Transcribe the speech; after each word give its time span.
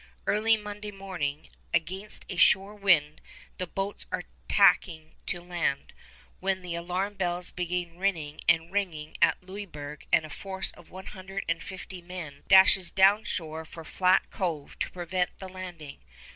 Early 0.25 0.57
Monday 0.57 0.89
morning, 0.89 1.47
against 1.75 2.25
a 2.27 2.35
shore 2.35 2.73
wind, 2.73 3.21
the 3.59 3.67
boats 3.67 4.07
are 4.11 4.23
tacking 4.49 5.13
to 5.27 5.39
land, 5.41 5.93
when 6.39 6.63
the 6.63 6.73
alarm 6.73 7.13
bells 7.13 7.51
begin 7.51 7.99
ringing 7.99 8.41
and 8.49 8.71
ringing 8.71 9.15
at 9.21 9.43
Louisburg 9.43 10.07
and 10.11 10.25
a 10.25 10.31
force 10.31 10.71
of 10.71 10.89
one 10.89 11.05
hundred 11.05 11.45
and 11.47 11.61
fifty 11.61 12.01
men 12.01 12.41
dashes 12.47 12.89
downshore 12.91 13.63
for 13.67 13.85
Flat 13.85 14.31
Cove 14.31 14.79
to 14.79 14.89
prevent 14.89 15.37
the 15.37 15.47
landing. 15.47 15.99